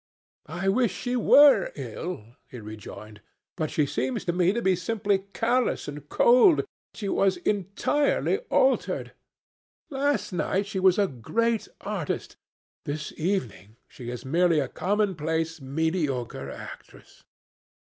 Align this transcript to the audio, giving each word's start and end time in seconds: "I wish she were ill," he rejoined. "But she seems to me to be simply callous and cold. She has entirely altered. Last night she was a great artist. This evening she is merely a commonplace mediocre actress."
"I 0.47 0.67
wish 0.67 0.91
she 0.95 1.15
were 1.15 1.71
ill," 1.75 2.33
he 2.49 2.59
rejoined. 2.59 3.21
"But 3.55 3.69
she 3.69 3.85
seems 3.85 4.25
to 4.25 4.33
me 4.33 4.51
to 4.51 4.59
be 4.59 4.75
simply 4.75 5.25
callous 5.31 5.87
and 5.87 6.09
cold. 6.09 6.65
She 6.95 7.05
has 7.05 7.37
entirely 7.37 8.39
altered. 8.49 9.11
Last 9.91 10.33
night 10.33 10.65
she 10.65 10.79
was 10.79 10.97
a 10.97 11.05
great 11.05 11.67
artist. 11.81 12.35
This 12.85 13.13
evening 13.15 13.75
she 13.87 14.09
is 14.09 14.25
merely 14.25 14.59
a 14.59 14.67
commonplace 14.67 15.61
mediocre 15.61 16.49
actress." 16.49 17.23